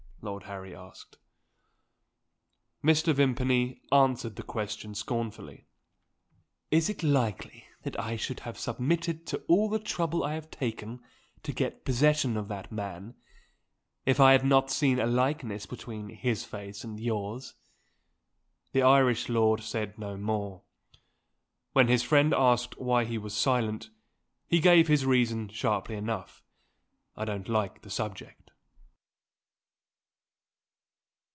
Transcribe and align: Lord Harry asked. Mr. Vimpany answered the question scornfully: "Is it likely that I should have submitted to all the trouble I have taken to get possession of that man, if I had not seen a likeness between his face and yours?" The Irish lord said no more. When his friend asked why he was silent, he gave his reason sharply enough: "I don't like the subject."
Lord 0.23 0.43
Harry 0.43 0.75
asked. 0.75 1.17
Mr. 2.83 3.11
Vimpany 3.11 3.81
answered 3.91 4.35
the 4.35 4.43
question 4.43 4.93
scornfully: 4.93 5.65
"Is 6.69 6.91
it 6.91 7.01
likely 7.01 7.65
that 7.81 7.99
I 7.99 8.17
should 8.17 8.41
have 8.41 8.59
submitted 8.59 9.25
to 9.27 9.39
all 9.47 9.67
the 9.67 9.79
trouble 9.79 10.23
I 10.23 10.35
have 10.35 10.51
taken 10.51 11.01
to 11.41 11.51
get 11.51 11.85
possession 11.85 12.37
of 12.37 12.49
that 12.49 12.71
man, 12.71 13.15
if 14.05 14.19
I 14.19 14.33
had 14.33 14.45
not 14.45 14.69
seen 14.69 14.99
a 14.99 15.07
likeness 15.07 15.65
between 15.65 16.09
his 16.09 16.43
face 16.45 16.83
and 16.83 16.99
yours?" 16.99 17.55
The 18.73 18.83
Irish 18.83 19.27
lord 19.27 19.61
said 19.63 19.97
no 19.97 20.17
more. 20.17 20.61
When 21.73 21.87
his 21.87 22.03
friend 22.03 22.31
asked 22.31 22.77
why 22.79 23.05
he 23.05 23.17
was 23.17 23.33
silent, 23.33 23.89
he 24.47 24.59
gave 24.59 24.87
his 24.87 25.03
reason 25.03 25.47
sharply 25.49 25.95
enough: 25.95 26.43
"I 27.17 27.25
don't 27.25 27.49
like 27.49 27.81
the 27.81 27.89
subject." 27.89 28.37